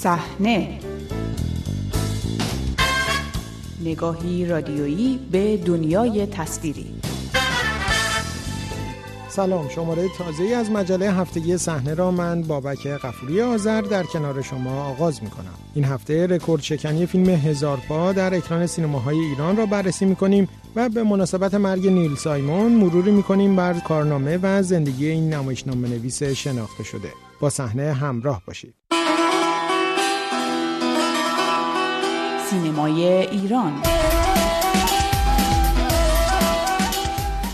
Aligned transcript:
صحنه 0.00 0.78
نگاهی 3.84 4.46
رادیویی 4.46 5.18
به 5.32 5.56
دنیای 5.56 6.26
تصویری 6.26 6.86
سلام 9.28 9.68
شماره 9.68 10.08
تازه 10.18 10.44
از 10.44 10.70
مجله 10.70 11.12
هفتگی 11.12 11.58
صحنه 11.58 11.94
را 11.94 12.10
من 12.10 12.42
بابک 12.42 12.86
قفوری 12.86 13.40
آذر 13.40 13.80
در 13.80 14.02
کنار 14.02 14.42
شما 14.42 14.84
آغاز 14.84 15.22
می 15.22 15.30
کنم. 15.30 15.54
این 15.74 15.84
هفته 15.84 16.26
رکورد 16.26 16.62
شکنی 16.62 17.06
فیلم 17.06 17.28
هزار 17.28 17.78
پا 17.88 18.12
در 18.12 18.34
اکران 18.34 18.66
سینماهای 18.66 19.18
ایران 19.18 19.56
را 19.56 19.66
بررسی 19.66 20.04
می 20.04 20.16
کنیم 20.16 20.48
و 20.76 20.88
به 20.88 21.02
مناسبت 21.02 21.54
مرگ 21.54 21.88
نیل 21.88 22.14
سایمون 22.14 22.72
مروری 22.72 23.10
می 23.10 23.22
کنیم 23.22 23.56
بر 23.56 23.74
کارنامه 23.80 24.38
و 24.42 24.62
زندگی 24.62 25.06
این 25.06 25.34
نمایشنامه 25.34 25.88
نویس 25.88 26.22
شناخته 26.22 26.84
شده. 26.84 27.12
با 27.40 27.50
صحنه 27.50 27.92
همراه 27.92 28.42
باشید. 28.46 28.87
سینمای 32.50 33.02
ایران. 33.06 33.72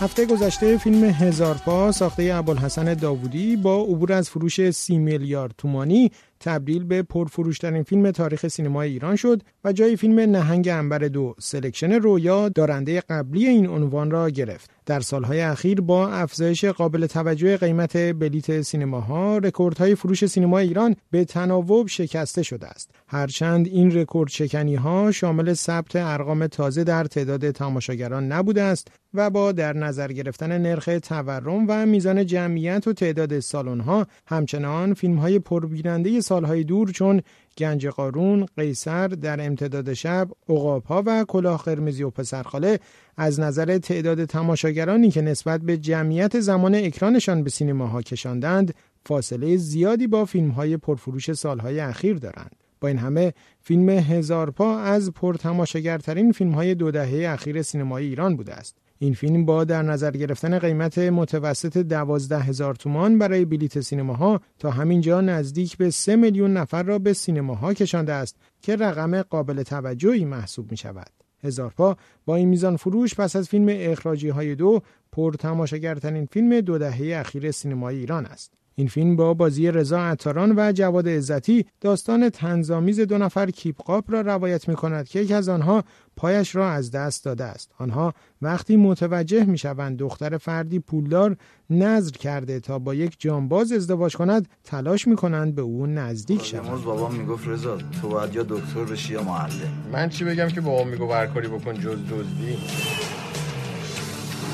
هفته 0.01 0.25
گذشته 0.25 0.77
فیلم 0.77 1.03
هزار 1.03 1.55
پا 1.55 1.91
ساخته 1.91 2.31
ابوالحسن 2.33 2.93
داوودی 2.93 3.55
با 3.55 3.81
عبور 3.81 4.13
از 4.13 4.29
فروش 4.29 4.69
سی 4.71 4.97
میلیارد 4.97 5.55
تومانی 5.57 6.11
تبدیل 6.39 6.83
به 6.83 7.03
پرفروشترین 7.03 7.83
فیلم 7.83 8.11
تاریخ 8.11 8.47
سینمای 8.47 8.89
ایران 8.89 9.15
شد 9.15 9.41
و 9.63 9.73
جای 9.73 9.95
فیلم 9.95 10.19
نهنگ 10.19 10.67
عنبر 10.67 10.97
دو 10.97 11.35
سلکشن 11.39 11.91
رویا 11.91 12.49
دارنده 12.49 13.01
قبلی 13.09 13.47
این 13.47 13.67
عنوان 13.67 14.11
را 14.11 14.29
گرفت. 14.29 14.69
در 14.85 14.99
سالهای 14.99 15.41
اخیر 15.41 15.81
با 15.81 16.09
افزایش 16.09 16.65
قابل 16.65 17.05
توجه 17.05 17.57
قیمت 17.57 17.97
بلیت 17.97 18.61
سینماها 18.61 19.37
رکوردهای 19.37 19.95
فروش 19.95 20.25
سینما 20.25 20.59
ایران 20.59 20.95
به 21.11 21.25
تناوب 21.25 21.87
شکسته 21.87 22.43
شده 22.43 22.67
است. 22.67 22.91
هرچند 23.07 23.67
این 23.67 23.91
رکورد 23.91 24.29
شکنی 24.29 24.75
ها 24.75 25.11
شامل 25.11 25.53
ثبت 25.53 25.95
ارقام 25.95 26.47
تازه 26.47 26.83
در 26.83 27.03
تعداد 27.03 27.51
تماشاگران 27.51 28.31
نبوده 28.31 28.61
است 28.61 28.87
و 29.13 29.29
با 29.29 29.51
در 29.51 29.73
نظر 29.73 30.11
گرفتن 30.11 30.57
نرخ 30.57 30.89
تورم 31.03 31.65
و 31.67 31.85
میزان 31.85 32.25
جمعیت 32.25 32.87
و 32.87 32.93
تعداد 32.93 33.39
سالن 33.39 33.79
ها 33.79 34.07
همچنان 34.27 34.93
فیلم 34.93 35.15
های 35.15 35.39
پربیننده 35.39 36.21
سالهای 36.25 36.63
دور 36.63 36.91
چون 36.91 37.21
گنج 37.57 37.87
قارون، 37.87 38.45
قیصر، 38.57 39.07
در 39.07 39.45
امتداد 39.45 39.93
شب، 39.93 40.27
اقابها 40.49 41.03
و 41.05 41.25
کلاه 41.27 41.63
قرمزی 41.63 42.03
و 42.03 42.09
پسرخاله 42.09 42.79
از 43.17 43.39
نظر 43.39 43.77
تعداد 43.77 44.25
تماشاگرانی 44.25 45.11
که 45.11 45.21
نسبت 45.21 45.61
به 45.61 45.77
جمعیت 45.77 46.39
زمان 46.39 46.75
اکرانشان 46.75 47.43
به 47.43 47.49
سینماها 47.49 48.01
کشاندند 48.01 48.73
فاصله 49.05 49.57
زیادی 49.57 50.07
با 50.07 50.25
فیلم 50.25 50.49
های 50.49 50.77
پرفروش 50.77 51.33
سالهای 51.33 51.79
اخیر 51.79 52.17
دارند. 52.17 52.55
با 52.81 52.87
این 52.87 52.97
همه 52.97 53.33
فیلم 53.61 53.89
هزار 53.89 54.51
پا 54.51 54.79
از 54.79 55.11
پرتماشاگرترین 55.11 56.31
فیلم 56.31 56.51
های 56.51 56.75
دو 56.75 56.91
دهه 56.91 57.29
اخیر 57.29 57.61
سینمای 57.61 58.05
ایران 58.05 58.35
بوده 58.35 58.53
است. 58.53 58.84
این 59.05 59.13
فیلم 59.13 59.45
با 59.45 59.63
در 59.63 59.81
نظر 59.81 60.11
گرفتن 60.11 60.59
قیمت 60.59 60.97
متوسط 60.97 61.77
دوازده 61.77 62.39
هزار 62.39 62.75
تومان 62.75 63.19
برای 63.19 63.45
بلیت 63.45 63.79
سینماها 63.79 64.41
تا 64.59 64.71
همین 64.71 65.01
جا 65.01 65.21
نزدیک 65.21 65.77
به 65.77 65.89
سه 65.89 66.15
میلیون 66.15 66.53
نفر 66.53 66.83
را 66.83 66.99
به 66.99 67.13
سینماها 67.13 67.73
کشانده 67.73 68.13
است 68.13 68.35
که 68.61 68.75
رقم 68.75 69.21
قابل 69.21 69.63
توجهی 69.63 70.25
محسوب 70.25 70.71
می 70.71 70.77
شود. 70.77 71.09
هزار 71.43 71.73
پا 71.77 71.97
با 72.25 72.35
این 72.35 72.47
میزان 72.47 72.77
فروش 72.77 73.15
پس 73.15 73.35
از 73.35 73.49
فیلم 73.49 73.67
اخراجی 73.69 74.29
های 74.29 74.55
دو 74.55 74.81
پر 75.11 75.33
تماشاگرترین 75.33 76.25
فیلم 76.31 76.61
دو 76.61 76.77
دهه 76.77 77.19
اخیر 77.19 77.51
سینمای 77.51 77.95
ایران 77.97 78.25
است. 78.25 78.51
این 78.77 78.87
فیلم 78.87 79.15
با 79.15 79.33
بازی 79.33 79.71
رضا 79.71 79.99
عطاران 79.99 80.53
و 80.57 80.71
جواد 80.71 81.09
عزتی 81.09 81.65
داستان 81.81 82.29
تنظامیز 82.29 82.99
دو 82.99 83.17
نفر 83.17 83.51
کیپقاپ 83.51 84.11
را 84.11 84.21
روایت 84.21 84.69
می 84.69 84.75
کند 84.75 85.07
که 85.07 85.19
یکی 85.19 85.33
از 85.33 85.49
آنها 85.49 85.83
پایش 86.15 86.55
را 86.55 86.71
از 86.71 86.91
دست 86.91 87.25
داده 87.25 87.43
است. 87.43 87.71
آنها 87.79 88.13
وقتی 88.41 88.77
متوجه 88.77 89.45
می 89.45 89.57
شوند 89.57 89.97
دختر 89.97 90.37
فردی 90.37 90.79
پولدار 90.79 91.37
نظر 91.69 92.11
کرده 92.11 92.59
تا 92.59 92.79
با 92.79 92.93
یک 92.93 93.15
جانباز 93.19 93.71
ازدواج 93.71 94.15
کند 94.15 94.47
تلاش 94.63 95.07
می 95.07 95.15
کنند 95.15 95.55
به 95.55 95.61
او 95.61 95.87
نزدیک 95.87 96.45
شوند. 96.45 96.83
بابام 96.83 97.15
می‌گفت 97.15 97.47
رضا 97.47 97.77
تو 98.01 98.09
باید 98.09 98.35
یا 98.35 98.43
دکتر 98.43 98.83
بشی 98.91 99.13
یا 99.13 99.23
معلم 99.23 99.73
من 99.91 100.09
چی 100.09 100.25
بگم 100.25 100.47
که 100.47 100.61
بابام 100.61 100.87
میگو 100.87 101.07
برکاری 101.07 101.47
بکن 101.47 101.73
جز 101.73 101.97
دزدی. 102.11 102.57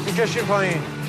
می‌کشی 0.06 0.40
پایین. 0.40 1.01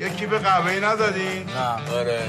یکی 0.00 0.26
به 0.26 0.38
قهوه 0.38 0.72
ندادین؟ 0.84 1.44
نه 1.46 1.92
آره. 1.94 2.20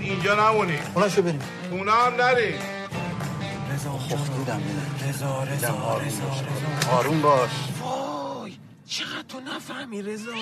اینجا 0.00 0.34
نمونی. 0.34 0.78
خونشو 0.94 1.22
بریم. 1.22 1.40
خونه 1.70 1.92
هم 1.92 2.14
نریم. 2.14 2.58
رضا 3.74 3.90
خب 3.90 4.16
بودم. 4.16 4.60
رضا 5.08 5.44
رضا 5.44 5.98
رضا 5.98 6.90
آروم 6.92 7.22
باش. 7.22 7.50
وای 7.80 8.52
چقدر 8.86 9.22
تو 9.28 9.40
نفهمی 9.40 10.02
رضا؟ 10.02 10.32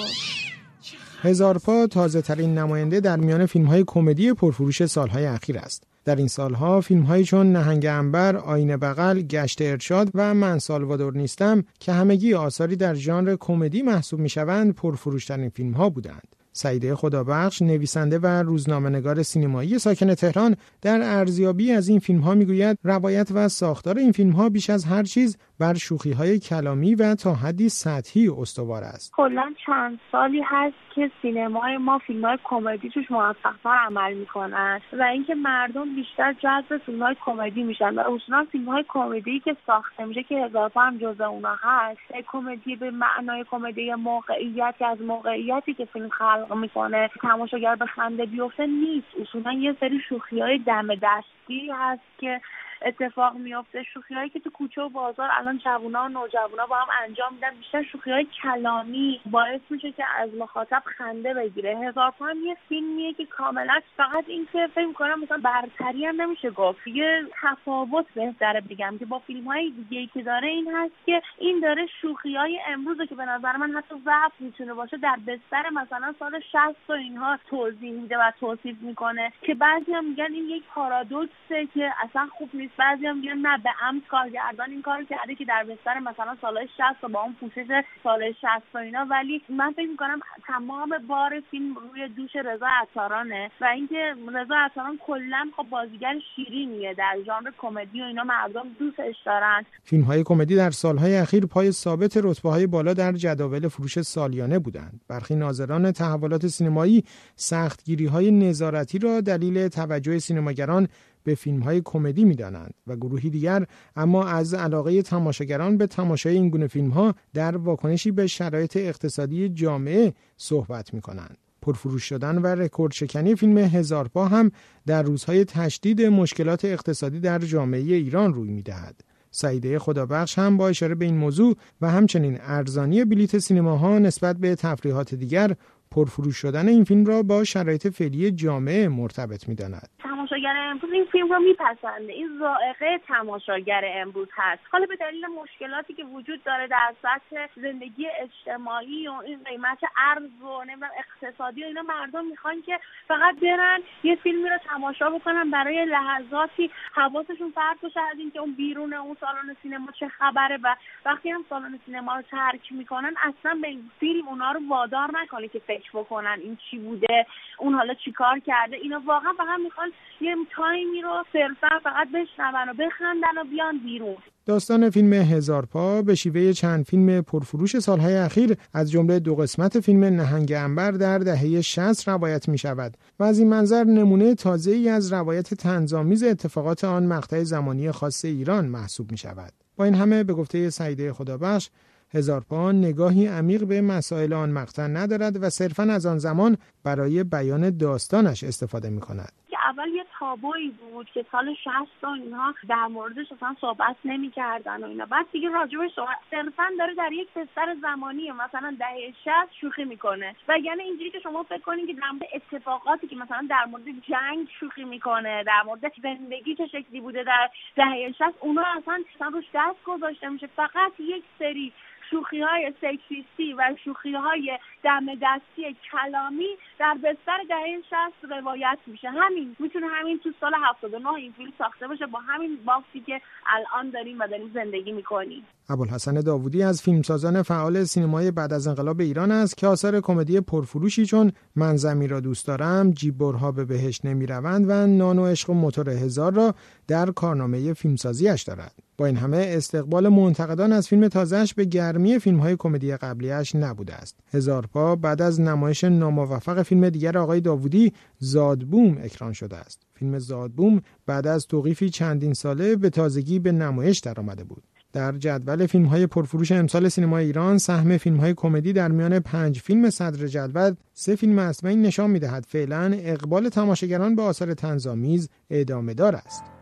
هزار 1.22 1.59
پا 1.59 1.87
تازه 1.87 2.22
ترین 2.22 2.59
نماینده 2.59 3.00
در 3.00 3.16
میان 3.16 3.47
فیلم 3.47 3.66
های 3.66 3.84
کمدی 3.87 4.32
پرفروش 4.32 4.87
سالهای 4.87 5.27
اخیر 5.27 5.59
است. 5.59 5.91
در 6.04 6.16
این 6.16 6.28
سالها 6.28 6.80
فیلم 6.80 7.02
های 7.02 7.24
چون 7.24 7.52
نهنگ 7.52 7.86
انبر، 7.86 8.36
آینه 8.36 8.76
بغل، 8.76 9.20
گشت 9.20 9.62
ارشاد 9.62 10.10
و 10.14 10.34
من 10.34 10.58
سالوادور 10.58 11.16
نیستم 11.16 11.64
که 11.80 11.92
همگی 11.92 12.34
آثاری 12.34 12.76
در 12.76 12.94
ژانر 12.94 13.36
کمدی 13.40 13.82
محسوب 13.82 14.20
می 14.20 14.28
شوند 14.28 14.74
پرفروشترین 14.74 15.48
فیلم 15.48 15.72
ها 15.72 15.88
بودند. 15.88 16.36
سعیده 16.52 16.96
خدابخش 16.96 17.62
نویسنده 17.62 18.18
و 18.18 18.26
روزنامه‌نگار 18.26 19.22
سینمایی 19.22 19.78
ساکن 19.78 20.14
تهران 20.14 20.56
در 20.82 21.00
ارزیابی 21.02 21.72
از 21.72 21.88
این 21.88 21.98
فیلم 21.98 22.20
ها 22.20 22.34
می‌گوید 22.34 22.78
روایت 22.84 23.28
و 23.34 23.48
ساختار 23.48 23.98
این 23.98 24.12
فیلم 24.12 24.30
ها 24.30 24.48
بیش 24.48 24.70
از 24.70 24.84
هر 24.84 25.02
چیز 25.02 25.36
بر 25.62 25.75
شوخی 25.75 26.12
های 26.12 26.39
کلامی 26.39 26.95
و 26.95 27.15
تا 27.15 27.33
حدی 27.34 27.69
سطحی 27.69 28.28
استوار 28.28 28.83
است. 28.84 29.12
کلا 29.17 29.55
چند 29.67 30.00
سالی 30.12 30.43
هست 30.47 30.75
که 30.95 31.11
سینمای 31.23 31.77
ما 31.77 31.99
فیلم 31.99 32.25
های 32.25 32.39
کمدی 32.45 32.91
توش 32.91 33.11
موفقتر 33.11 33.77
عمل 33.87 34.15
می‌کنن 34.15 34.81
و 34.93 35.03
اینکه 35.03 35.34
مردم 35.34 35.95
بیشتر 35.95 36.33
جذب 36.33 36.78
فیلم 36.87 37.03
های 37.03 37.17
کمدی 37.25 37.62
میشن 37.62 37.95
و 37.95 38.00
اصولا 38.00 38.47
فیلم 38.53 38.65
های 38.65 38.84
کمدی 38.89 39.41
که 39.41 39.56
ساخته 39.67 40.05
میشه 40.05 40.23
که 40.23 40.34
هزار 40.34 40.73
هم 40.77 40.99
جزء 40.99 41.25
اونا 41.25 41.56
هست 41.61 42.00
کمدی 42.33 42.77
به 42.77 42.91
معنای 42.91 43.44
کمدی 43.50 43.94
موقعیت 43.94 44.75
از 44.81 45.00
موقعیتی 45.00 45.75
که 45.75 45.84
فیلم 45.84 46.09
خلق 46.09 46.55
می‌کنه 46.55 47.11
تماشاگر 47.23 47.75
به 47.75 47.87
خنده 47.87 48.27
بیفته 48.27 48.67
نیست 48.67 49.06
اصولا 49.21 49.53
یه 49.53 49.77
سری 49.81 50.00
شوخی 50.09 50.41
های 50.41 50.59
دم 50.59 50.94
دستی 50.94 51.71
هست 51.75 52.03
که 52.19 52.41
اتفاق 52.84 53.34
میافته. 53.34 53.82
شوخی 53.82 54.15
هایی 54.15 54.31
که 54.31 54.41
تو 54.41 54.50
کوچه 54.50 54.82
و 54.82 54.88
بازار 54.88 55.28
الان 55.32 55.59
جوونا 55.59 56.04
و 56.04 56.09
نوجوانا 56.09 56.66
با 56.66 56.76
هم 56.76 56.88
انجام 57.03 57.34
میدن 57.34 57.50
بیشتر 57.59 57.82
شوخی 57.82 58.10
های 58.10 58.26
کلامی 58.43 59.20
باعث 59.26 59.60
میشه 59.70 59.93
که 59.93 60.04
از 60.19 60.31
مخاطب 60.38 60.82
خنده 60.98 61.34
بگیره. 61.34 61.78
هزار 61.78 62.10
پا 62.10 62.31
یه 62.31 62.56
فیلمیه 62.69 63.12
که 63.12 63.26
کاملا 63.26 63.81
فقط 63.97 64.25
این 64.26 64.48
که 64.53 64.69
فکر 64.75 64.87
می‌کنم 64.87 65.20
مثلا 65.20 65.38
برتری 65.38 66.06
هم 66.06 66.22
نمیشه 66.22 66.50
گفت. 66.50 66.87
یه 66.87 67.22
تفاوت 67.43 68.06
بهتره 68.15 68.60
بگم 68.60 68.99
که 68.99 69.06
با 69.06 69.19
فیلم 69.19 69.44
های 69.44 69.70
دیگه 69.70 70.06
که 70.06 70.22
داره 70.22 70.49
این 70.49 70.75
هست 70.75 70.94
که 71.06 71.22
این 71.38 71.60
داره 71.60 71.87
شوخی 72.00 72.37
های 72.37 72.60
امروز 72.66 73.09
که 73.09 73.14
به 73.14 73.25
نظر 73.25 73.56
من 73.56 73.72
حتی 73.76 73.94
ضعف 74.04 74.32
می‌تونه 74.41 74.75
باشه 74.75 74.97
در 74.97 75.19
بستر 75.26 75.70
مثلا 75.70 76.14
سال 76.19 76.41
60 76.41 76.56
و 76.88 76.93
اینها 76.93 77.38
توضیح 77.50 77.93
میده 77.93 78.19
و 78.19 78.32
توصیف 78.41 78.76
می‌کنه 78.81 79.32
که 79.43 79.54
بعضی 79.54 79.93
هم 79.93 80.04
میگن 80.04 80.32
این 80.32 80.49
یک 80.49 80.62
پارادوکسه 80.75 81.69
که 81.75 81.93
اصلا 82.04 82.28
خوب 82.38 82.50
نیست. 82.54 82.72
بعضی 82.78 83.06
هم 83.06 83.16
میگن 83.16 83.37
نه 83.37 83.59
به 83.59 83.71
عمد 83.83 84.03
کارگردان 84.10 84.71
این 84.71 84.82
کار 84.82 85.05
کرده 85.05 85.35
که 85.35 85.44
در 85.44 85.64
بستر 85.64 85.99
مثلا 85.99 86.37
سالهای 86.41 86.69
60 86.76 87.05
و 87.05 87.08
با 87.08 87.20
اون 87.20 87.37
پوشش 87.41 87.67
سال 88.02 88.32
60 88.32 88.46
و 88.75 88.79
اینا. 88.79 89.06
ولی 89.11 89.43
من 89.49 89.73
فکر 89.73 89.88
می‌کنم 89.88 90.20
تمام 90.46 90.91
بار 91.08 91.43
فیلم 91.50 91.75
روی 91.75 92.08
دوش 92.08 92.37
رضا 92.37 92.67
عطارانه 92.82 93.50
و 93.61 93.64
اینکه 93.64 94.14
رضا 94.35 94.55
عطاران 94.56 94.99
کلا 95.06 95.50
خب 95.56 95.67
بازیگر 95.70 96.14
شیرینیه 96.37 96.94
در 96.94 97.17
ژانر 97.26 97.50
کمدی 97.58 98.02
و 98.02 98.05
اینا 98.05 98.25
مردم 98.25 98.69
دوستش 98.79 99.17
دارن. 99.26 99.64
فیلم 99.85 100.02
های 100.02 100.23
کمدی 100.25 100.56
در 100.56 100.70
سالهای 100.70 101.17
اخیر 101.17 101.46
پای 101.46 101.73
ثابت 101.73 102.17
رتبه 102.17 102.50
های 102.50 102.67
بالا 102.67 102.94
در 102.94 103.12
جداول 103.12 103.69
فروش 103.69 104.00
سالیانه 104.00 104.58
بودند. 104.58 105.00
برخی 105.08 105.35
ناظران 105.35 105.93
تحولات 105.93 106.46
سینمایی 106.46 107.05
سختگیری 107.37 108.06
های 108.06 108.31
نظارتی 108.31 108.99
را 108.99 109.20
دلیل 109.20 109.69
توجه 109.69 110.19
سینماگران 110.19 110.88
به 111.24 111.34
فیلم 111.34 111.60
های 111.60 111.82
کمدی 111.84 112.24
می 112.24 112.34
دانند 112.34 112.74
و 112.86 112.96
گروهی 112.96 113.30
دیگر 113.30 113.66
اما 113.96 114.24
از 114.24 114.54
علاقه 114.54 115.02
تماشاگران 115.02 115.76
به 115.76 115.86
تماشای 115.86 116.34
این 116.34 116.48
گونه 116.48 116.66
فیلم 116.66 116.90
ها 116.90 117.14
در 117.34 117.56
واکنشی 117.56 118.10
به 118.10 118.26
شرایط 118.26 118.76
اقتصادی 118.76 119.48
جامعه 119.48 120.14
صحبت 120.36 120.94
می 120.94 121.00
کنند. 121.00 121.38
پرفروش 121.62 122.04
شدن 122.04 122.38
و 122.38 122.46
رکورد 122.46 122.92
شکنی 122.92 123.34
فیلم 123.34 123.58
هزار 123.58 124.08
پا 124.08 124.28
هم 124.28 124.50
در 124.86 125.02
روزهای 125.02 125.44
تشدید 125.44 126.02
مشکلات 126.02 126.64
اقتصادی 126.64 127.20
در 127.20 127.38
جامعه 127.38 127.80
ایران 127.80 128.34
روی 128.34 128.50
می 128.50 128.62
دهد. 128.62 129.00
سعیده 129.30 129.78
خدابخش 129.78 130.38
هم 130.38 130.56
با 130.56 130.69
اشاره 130.69 130.94
به 130.94 131.04
این 131.04 131.16
موضوع 131.16 131.56
و 131.80 131.90
همچنین 131.90 132.38
ارزانی 132.40 133.04
بلیت 133.04 133.38
سینماها 133.38 133.98
نسبت 133.98 134.36
به 134.36 134.54
تفریحات 134.54 135.14
دیگر 135.14 135.56
پرفروش 135.90 136.36
شدن 136.36 136.69
این 136.69 136.84
فیلم 136.84 137.04
را 137.04 137.22
با 137.22 137.44
شرایط 137.44 137.88
فعلی 137.88 138.30
جامعه 138.30 138.88
مرتبط 138.88 139.48
می‌داند. 139.48 139.88
تماشاگر 140.32 140.56
امروز 140.56 140.93
این 140.93 141.05
فیلم 141.05 141.32
رو 141.32 141.38
میپسنده. 141.38 142.12
این 142.12 142.38
ذائقه 142.38 142.99
تماشاگر 142.99 143.82
امروز 143.84 144.29
هست. 144.32 144.62
حالا 144.70 144.87
به 144.87 144.96
دلیل 144.96 145.26
مشکلاتی 145.26 145.94
که 145.94 146.05
وجود 146.05 146.44
داره 146.44 146.67
در 146.67 146.94
سطح 147.02 147.49
زندگی 147.56 148.08
اجتماعی 148.20 149.08
و 149.08 149.12
این 149.12 149.44
قیمت 149.44 149.79
ارز 149.96 150.43
و 150.43 150.64
اقتصادی 150.99 151.64
و 151.64 151.67
اینا 151.67 151.82
مردم 151.82 152.26
می‌خوان 152.26 152.62
که 152.62 152.81
فقط 153.08 153.40
برن 153.40 153.81
یه 154.02 154.17
فیلمی 154.17 154.49
رو 154.49 154.58
تماشا 154.58 155.11
بکنن 155.11 155.50
برای 155.50 155.84
لحظاتی 155.84 156.70
حواسشون 156.93 157.50
فرد 157.50 157.81
باشه 157.81 158.00
از 158.00 158.19
اینکه 158.19 158.38
اون 158.38 158.55
بیرون 158.55 158.94
اون 158.94 159.17
سالن 159.20 159.56
سینما 159.62 159.93
چه 160.00 160.08
خبره 160.08 160.58
و 160.62 160.76
وقتی 161.05 161.31
هم 161.31 161.44
سالن 161.50 161.79
سینما 161.87 162.17
رو 162.17 162.23
ترک 162.23 162.73
می‌کنن 162.73 163.14
اصلا 163.23 163.58
به 163.62 163.69
این 163.69 163.90
فیلم 164.00 164.29
اونا 164.29 164.52
رو 164.52 164.61
وادار 164.69 165.11
نکنه 165.23 165.49
که 165.49 165.58
فکر 165.58 165.90
بکنن 165.94 166.38
این 166.43 166.58
چی 166.70 166.79
بوده 166.79 167.26
اون 167.58 167.75
حالا 167.75 167.94
چیکار 167.94 168.38
کرده. 168.38 168.76
اینا 168.76 169.02
واقعا 169.05 169.32
فقط 169.32 169.61
می‌خوان 169.61 169.93
یه 170.22 170.34
تایمی 170.56 171.02
رو 171.02 171.24
صرفا 171.32 171.78
فقط 171.84 172.08
بشنون 172.08 172.69
و 172.69 172.72
بخندن 172.72 173.40
و 173.40 173.44
بیان 173.50 173.78
بیرون 173.84 174.16
داستان 174.46 174.90
فیلم 174.90 175.12
هزار 175.12 175.66
پا 175.66 176.02
به 176.02 176.14
شیوه 176.14 176.52
چند 176.52 176.84
فیلم 176.84 177.20
پرفروش 177.22 177.78
سالهای 177.78 178.16
اخیر 178.16 178.56
از 178.74 178.90
جمله 178.90 179.19
دو 179.19 179.34
قسمت 179.34 179.80
فیلم 179.80 180.04
نهنگ 180.04 180.52
انبر 180.52 180.90
در 180.90 181.19
دهه 181.19 181.60
60 181.60 182.08
روایت 182.08 182.48
می 182.48 182.58
شود 182.58 182.96
و 183.19 183.24
از 183.24 183.38
این 183.38 183.48
منظر 183.48 183.84
نمونه 183.84 184.34
تازه 184.34 184.70
ای 184.70 184.88
از 184.88 185.12
روایت 185.12 185.54
تنظامیز 185.54 186.24
اتفاقات 186.24 186.84
آن 186.84 187.06
مقطع 187.06 187.42
زمانی 187.42 187.92
خاص 187.92 188.24
ایران 188.24 188.66
محسوب 188.66 189.10
می 189.10 189.19
شود. 189.19 189.52
با 189.76 189.84
این 189.84 189.94
همه 189.94 190.24
به 190.24 190.32
گفته 190.34 190.70
سعیده 190.70 191.12
خدابخش 191.12 191.70
هزار 192.14 192.40
پا 192.40 192.72
نگاهی 192.72 193.26
عمیق 193.26 193.64
به 193.64 193.80
مسائل 193.80 194.32
آن 194.32 194.50
مقطع 194.50 194.86
ندارد 194.86 195.42
و 195.42 195.50
صرفا 195.50 195.82
از 195.82 196.06
آن 196.06 196.19
زمان 196.19 196.56
برای 196.84 197.24
بیان 197.24 197.76
داستانش 197.76 198.44
استفاده 198.44 198.90
می 198.90 199.00
کند. 199.00 199.32
اول 199.72 199.88
یه 199.88 200.06
تابویی 200.19 200.69
بود 200.69 201.10
که 201.10 201.24
سال 201.32 201.54
60 201.54 201.72
و 202.02 202.06
اینها 202.06 202.54
در 202.69 202.86
موردش 202.86 203.32
اصلا 203.32 203.56
صحبت 203.60 203.96
نمی‌کردن 204.04 204.84
و 204.84 204.86
اینا. 204.86 205.06
بعد 205.06 205.26
دیگه 205.32 205.48
راجبش 205.48 205.90
صحبت 205.94 206.19
صرفا 206.30 206.64
داره 206.78 206.94
در 206.94 207.12
یک 207.12 207.28
بستر 207.36 207.76
زمانی 207.82 208.30
مثلا 208.30 208.76
دهه 208.78 209.14
60 209.24 209.30
شوخی 209.60 209.84
می‌کنه. 209.84 210.34
و 210.48 210.58
یعنی 210.58 210.82
اینجوری 210.82 211.10
که 211.10 211.20
شما 211.20 211.42
فکر 211.42 211.60
کنید 211.60 211.86
که 211.86 211.92
در 211.92 212.26
اتفاقاتی 212.34 213.06
که 213.06 213.16
مثلا 213.16 213.46
در 213.50 213.64
مورد 213.64 213.84
جنگ 214.08 214.48
شوخی 214.60 214.84
می‌کنه 214.84 215.44
در 215.44 215.62
مورد 215.66 215.92
زندگی 216.02 216.54
چه 216.54 216.66
شکلی 216.66 217.00
بوده 217.00 217.24
در 217.24 217.50
دهه 217.76 218.12
60 218.12 218.22
اونا 218.40 218.64
اصلا 218.76 219.04
روش 219.20 219.44
دست 219.54 219.84
گذاشته 219.84 220.28
میشه. 220.28 220.46
فقط 220.46 220.92
یک 220.98 221.24
سری 221.38 221.72
شوخی 222.12 222.41
های 222.41 222.73
سکسیستی 222.81 223.53
و 223.59 223.76
شوخی 223.85 224.14
های 224.14 224.59
دم 224.85 225.06
دستی 225.14 225.76
کلامی 225.93 226.56
در 226.79 226.94
بستر 226.94 227.38
دهه 227.49 227.81
60 227.91 228.32
روایت 228.32 228.79
میشه. 228.87 229.09
همین 229.11 229.56
می‌تونه 229.59 229.87
همین 229.87 230.19
تو 230.25 230.31
سال 230.41 230.53
79 230.70 231.09
این 231.09 231.32
فیلم 231.32 231.53
ساخته 231.59 231.88
باشه 231.88 232.06
با 232.06 232.19
همین 232.19 232.59
بافتی 232.67 233.00
که 233.00 233.20
الان 233.47 233.91
داریم 233.91 234.20
و 234.20 234.26
داریم 234.26 234.50
زندگی 234.55 234.93
می‌کنیم. 234.93 235.47
ابوالحسن 235.69 236.20
داوودی 236.20 236.62
از 236.62 236.82
فیلمسازان 236.82 237.43
فعال 237.43 237.85
سینمای 237.85 238.31
بعد 238.31 238.53
از 238.53 238.67
انقلاب 238.67 239.00
ایران 239.00 239.31
است 239.31 239.56
که 239.56 239.67
آثار 239.67 240.00
کمدی 240.00 240.41
پرفروشی 240.41 241.06
چون 241.06 241.32
من 241.56 241.76
زمین 241.76 242.08
را 242.08 242.20
دوست 242.20 242.47
دارم 242.47 242.91
جیبورها 242.91 243.53
به 243.53 243.65
بهش 243.65 244.05
نمی‌روند 244.05 244.65
و 244.69 244.87
نان 244.87 245.19
و 245.19 245.26
عشق 245.26 245.50
و 245.50 245.55
موتور 245.55 245.91
هزار 245.91 246.32
را 246.32 246.55
در 246.88 247.06
کارنامه 247.06 247.75
فیلمسازیش 247.75 248.43
دارد. 248.43 248.92
این 249.04 249.16
همه 249.16 249.37
استقبال 249.49 250.08
منتقدان 250.08 250.72
از 250.72 250.88
فیلم 250.88 251.08
تازهش 251.08 251.54
به 251.54 251.64
گرمی 251.64 252.19
فیلم 252.19 252.38
های 252.38 252.56
کمدی 252.56 252.96
قبلیش 252.96 253.54
نبوده 253.54 253.94
است. 253.94 254.16
هزار 254.32 254.66
پا 254.66 254.96
بعد 254.96 255.22
از 255.22 255.40
نمایش 255.40 255.84
ناموفق 255.84 256.62
فیلم 256.62 256.90
دیگر 256.90 257.19
آقای 257.19 257.40
داوودی 257.40 257.93
زادبوم 258.19 258.99
اکران 259.02 259.32
شده 259.32 259.56
است. 259.56 259.82
فیلم 259.94 260.19
زادبوم 260.19 260.81
بعد 261.06 261.26
از 261.26 261.46
توقیفی 261.46 261.90
چندین 261.90 262.34
ساله 262.34 262.76
به 262.76 262.90
تازگی 262.90 263.38
به 263.38 263.52
نمایش 263.52 263.99
درآمده 263.99 264.44
بود. 264.44 264.62
در 264.93 265.12
جدول 265.12 265.66
فیلم 265.66 265.84
های 265.84 266.06
پرفروش 266.06 266.52
امسال 266.52 266.88
سینما 266.88 267.19
ایران 267.19 267.58
سهم 267.58 267.96
فیلم 267.96 268.16
های 268.16 268.34
کمدی 268.34 268.72
در 268.72 268.88
میان 268.88 269.19
پنج 269.19 269.60
فیلم 269.60 269.90
صدر 269.90 270.26
جدول 270.26 270.75
سه 270.94 271.16
فیلم 271.16 271.52
این 271.64 271.82
نشان 271.82 272.10
می‌دهد 272.10 272.44
فعلا 272.48 272.93
اقبال 272.98 273.48
تماشاگران 273.48 274.14
به 274.16 274.22
آثار 274.22 274.55
تنظامیز 274.55 275.28
ادامه 275.50 275.94
دار 275.94 276.16
است. 276.16 276.62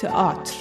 تئاتر 0.00 0.54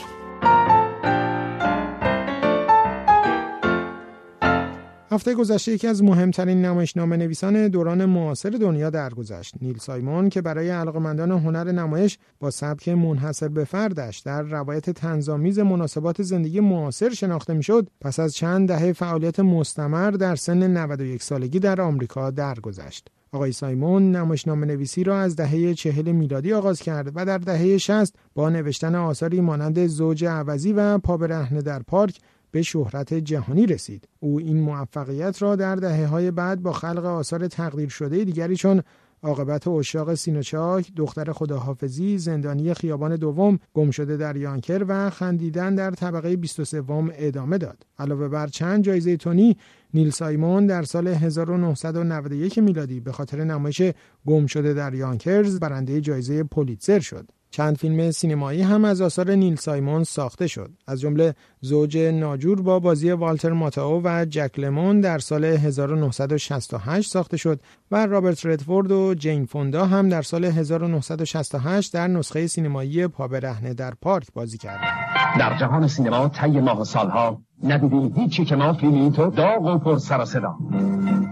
هفته 5.12 5.36
گذشته 5.36 5.72
یکی 5.72 5.88
از 5.88 6.04
مهمترین 6.04 6.66
نمایشنامه 6.66 7.18
نویسان 7.18 7.68
دوران 7.68 8.06
معاصر 8.06 8.50
دنیا 8.50 8.90
درگذشت. 8.90 9.56
نیل 9.62 9.78
سایمون 9.78 10.30
که 10.30 10.42
برای 10.42 10.70
علاقمندان 10.70 11.32
هنر 11.32 11.72
نمایش 11.72 12.18
با 12.40 12.52
سبک 12.52 12.90
منحصر 12.90 13.48
به 13.48 13.64
فردش 13.64 14.20
در 14.20 14.42
روایت 14.42 14.90
تنظامیز 14.90 15.60
مناسبات 15.60 16.22
زندگی 16.22 16.60
معاصر 16.60 17.10
شناخته 17.10 17.54
می‌شد 17.54 17.90
پس 18.02 18.20
از 18.20 18.34
چند 18.34 18.68
دهه 18.68 18.94
فعالیت 18.94 19.40
مستمر 19.40 20.12
در 20.12 20.36
سن 20.36 20.78
91 20.78 21.24
سالگی 21.24 21.60
در 21.60 21.82
آمریکا 21.82 22.32
درگذشت. 22.32 23.08
آقای 23.32 23.52
سایمون 23.52 24.12
نمایشنامه 24.12 24.66
نویسی 24.66 25.04
را 25.04 25.20
از 25.20 25.36
دهه 25.36 25.74
چهل 25.74 26.12
میلادی 26.12 26.54
آغاز 26.54 26.82
کرد 26.82 27.12
و 27.16 27.26
در 27.26 27.38
دهه 27.38 27.78
60 27.78 28.16
با 28.36 28.50
نوشتن 28.50 28.96
آثاری 28.96 29.42
مانند 29.42 29.88
زوج 29.88 30.26
عوضی 30.26 30.74
و 30.74 30.98
پابرهنه 30.98 31.62
در 31.62 31.80
پارک 31.80 32.20
به 32.51 32.62
شهرت 32.62 33.13
جهانی 33.13 33.66
رسید. 33.66 34.07
او 34.19 34.40
این 34.40 34.62
موفقیت 34.62 35.42
را 35.42 35.56
در 35.56 35.75
دهه 35.75 36.06
های 36.06 36.31
بعد 36.31 36.62
با 36.62 36.74
خلق 36.74 37.06
آثار 37.06 37.48
تقدیر 37.48 37.90
شده 37.90 38.24
دیگری 38.24 38.56
چون 38.56 38.81
عاقبت 39.24 39.68
اشاق 39.68 40.13
سینوچاک، 40.13 40.92
دختر 40.96 41.31
خداحافظی، 41.31 42.18
زندانی 42.18 42.74
خیابان 42.74 43.16
دوم، 43.16 43.60
گم 43.74 43.92
شده 43.92 44.18
در 44.18 44.36
یانکر 44.36 44.86
و 44.88 45.10
خندیدن 45.10 45.75
در 45.75 45.92
طبقه 45.92 46.36
23 46.36 46.84
ادامه 47.13 47.57
داد. 47.57 47.86
علاوه 48.00 48.28
بر 48.28 48.48
چند 48.48 48.84
جایزه 48.84 49.18
تونی، 49.18 49.57
نیل 49.94 50.10
سایمون 50.10 50.66
در 50.66 50.84
سال 50.84 51.07
1991 51.07 52.57
میلادی 52.57 53.00
به 53.00 53.12
خاطر 53.12 53.44
نمایش 53.44 53.81
گم 54.25 54.46
شده 54.46 54.74
در 54.74 54.94
یانکرز 54.94 55.60
برنده 55.60 56.01
جایزه 56.01 56.44
پولیتزر 56.44 57.00
شد. 57.00 57.29
چند 57.51 57.77
فیلم 57.77 58.12
سینمایی 58.12 58.62
هم 58.62 58.86
از 58.86 59.01
آثار 59.01 59.32
نیل 59.32 59.56
سایمون 59.56 60.03
ساخته 60.03 60.48
شد. 60.48 60.72
از 60.88 61.01
جمله 61.01 61.36
زوج 61.62 61.98
ناجور 61.98 62.62
با 62.62 62.79
بازی 62.79 63.12
والتر 63.12 63.51
ماتاو 63.51 64.01
و 64.03 64.25
جک 64.29 64.60
لمون 64.60 65.01
در 65.01 65.20
سال 65.20 65.46
1968 65.46 67.10
ساخته 67.12 67.38
شد 67.38 67.60
و 67.91 68.06
رابرت 68.06 68.46
ردفورد 68.46 68.91
و 68.91 69.13
جین 69.13 69.46
فوندا 69.46 69.86
هم 69.86 70.10
در 70.10 70.22
سال 70.22 70.46
1968 70.46 71.94
در 71.94 72.08
نسخه 72.08 72.48
سینمایی 72.48 73.08
پابرهنه 73.08 73.74
در 73.74 73.94
پارک 74.01 74.27
بازی 74.34 74.58
کردند. 74.58 74.98
در 75.39 75.58
جهان 75.58 75.88
سینما 75.88 76.29
طی 76.29 76.48
ماه 76.62 76.82
و 76.82 76.86
سالها 76.86 77.41
ندیدیم 77.63 78.13
هیچی 78.15 78.46
که 78.46 78.56
ما 78.56 78.74
فیلمی 78.74 79.12
تو 79.12 79.29
داغ 79.29 79.65
و 79.65 79.77
پر 79.77 79.98
سر 79.98 80.22
و 80.22 80.25
صدا. 80.25 80.56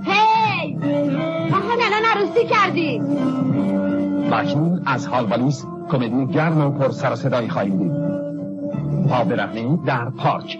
هی! 0.03 0.73
ما 1.49 1.57
هم 1.57 1.79
الان 1.81 2.05
عروسی 2.05 2.47
کردیم 2.49 3.03
بکنون 4.27 4.81
از 4.85 5.07
حال 5.07 5.25
بلوس 5.25 5.63
کمدی 5.91 6.33
گرم 6.33 6.61
و 6.61 6.69
پر 6.69 6.91
سر 6.91 7.13
و 7.13 7.15
صدایی 7.15 7.49
خواهیم 7.49 7.77
دید. 7.77 7.91
پا 9.09 9.23
برهنه 9.23 9.79
در 9.85 10.09
پارک. 10.09 10.57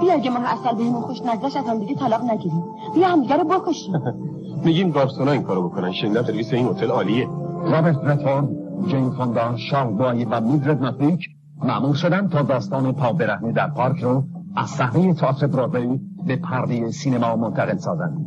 بیا 0.00 0.14
اگه 0.14 0.30
ماه 0.30 0.52
اصل 0.52 0.76
بهمون 0.76 1.02
خوش 1.02 1.22
نگذشت 1.22 1.56
از 1.56 1.64
هم 1.64 1.78
دیگه 1.78 1.94
طلاق 1.94 2.22
نگیریم. 2.30 2.64
بیا 2.94 3.08
هم 3.08 3.22
دیگه 3.22 3.36
رو 3.36 3.44
بکشیم. 3.44 3.94
میگیم 4.64 4.90
گارسونا 4.90 5.32
این 5.32 5.42
کارو 5.42 5.68
بکنن. 5.68 5.92
شنیدم 5.92 6.22
سرویس 6.22 6.52
این 6.52 6.66
هتل 6.66 6.90
عالیه. 6.90 7.28
رابرت 7.64 7.98
رتورد 8.04 8.48
جین 8.88 9.10
فوندا 9.10 9.56
شاه 9.56 9.90
بای 9.90 10.24
و 10.24 10.40
میدرد 10.40 10.82
مفیک 10.82 11.28
معمول 11.62 11.94
شدن 11.94 12.28
تا 12.28 12.42
داستان 12.42 12.92
پا 12.92 13.12
برهنه 13.12 13.52
در 13.52 13.70
پارک 13.70 14.00
رو 14.00 14.24
از 14.56 14.70
صحنه 14.70 15.14
تئاتر 15.14 15.46
برادوی 15.46 16.00
به 16.26 16.36
پرده 16.36 16.90
سینما 16.90 17.36
منتقل 17.36 17.76
سازند. 17.76 18.26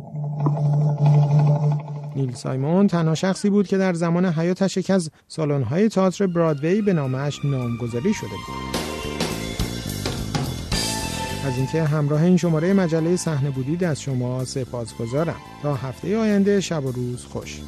نیل 2.18 2.34
سایمون 2.34 2.86
تنها 2.86 3.14
شخصی 3.14 3.50
بود 3.50 3.66
که 3.66 3.78
در 3.78 3.94
زمان 3.94 4.26
حیاتش 4.26 4.76
یک 4.76 4.90
از 4.90 5.10
سالن‌های 5.28 5.88
تئاتر 5.88 6.26
برادوی 6.26 6.82
به 6.82 6.92
نامش 6.92 7.44
نامگذاری 7.44 8.14
شده 8.14 8.30
بود. 8.30 8.78
از 11.46 11.56
اینکه 11.56 11.82
همراه 11.82 12.22
این 12.22 12.36
شماره 12.36 12.72
مجله 12.72 13.16
صحنه 13.16 13.50
بودید 13.50 13.84
از 13.84 14.02
شما 14.02 14.44
سپاسگزارم 14.44 15.36
تا 15.62 15.74
هفته 15.74 16.18
آینده 16.18 16.60
شب 16.60 16.84
و 16.84 16.92
روز 16.92 17.24
خوش 17.24 17.60